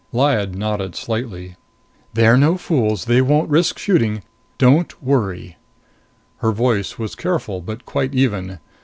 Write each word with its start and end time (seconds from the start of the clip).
Lyad 0.11 0.55
nodded 0.55 0.95
slightly. 0.95 1.57
"They're 2.15 2.35
no 2.35 2.57
fools! 2.57 3.05
They 3.05 3.21
won't 3.21 3.51
risk 3.51 3.77
shooting. 3.77 4.23
Don't 4.57 4.91
worry." 5.03 5.57
Her 6.37 6.51
voice 6.51 6.97
was 6.97 7.13
careful 7.13 7.61
but 7.61 7.85
quite 7.85 8.15
even. 8.15 8.57